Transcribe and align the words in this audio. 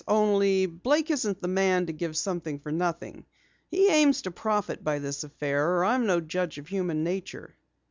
Only 0.07 0.65
Blake 0.65 1.11
isn't 1.11 1.43
the 1.43 1.47
man 1.47 1.85
to 1.85 1.93
give 1.93 2.17
something 2.17 2.57
for 2.57 2.71
nothing. 2.71 3.23
He 3.69 3.87
aims 3.91 4.23
to 4.23 4.31
profit 4.31 4.83
by 4.83 4.97
this 4.97 5.23
affair, 5.23 5.75
or 5.77 5.85
I'm 5.85 6.07
no 6.07 6.19
judge 6.19 6.57
of 6.57 6.67
human 6.67 7.03
nature." 7.03 7.55